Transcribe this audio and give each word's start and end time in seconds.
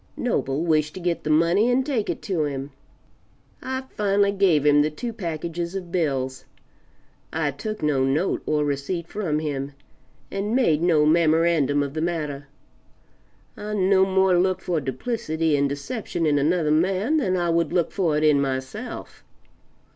Noble 0.17 0.63
wished 0.63 0.95
to 0.95 0.99
get 0.99 1.23
the 1.23 1.29
money 1.29 1.69
and 1.69 1.85
take 1.85 2.09
it 2.09 2.23
to 2.23 2.45
him. 2.45 2.71
I 3.61 3.81
finally 3.95 4.31
gave 4.31 4.65
him 4.65 4.81
the 4.81 4.89
two 4.89 5.13
packages 5.13 5.75
of 5.75 5.91
bills; 5.91 6.43
I 7.31 7.51
took 7.51 7.83
no 7.83 8.03
note 8.03 8.41
or 8.47 8.65
receipt 8.65 9.07
from 9.07 9.37
him, 9.37 9.73
and 10.31 10.55
made 10.55 10.81
no 10.81 11.05
memorandum 11.05 11.83
of 11.83 11.93
the 11.93 12.01
matter. 12.01 12.47
I 13.55 13.75
no 13.75 14.03
more 14.03 14.39
look 14.39 14.59
for 14.59 14.81
duplicity 14.81 15.55
and 15.55 15.69
deception 15.69 16.25
in 16.25 16.39
another 16.39 16.71
man 16.71 17.17
than 17.17 17.37
I 17.37 17.51
would 17.51 17.71
look 17.71 17.91
for 17.91 18.17
it 18.17 18.23
in 18.23 18.41
myself. 18.41 19.23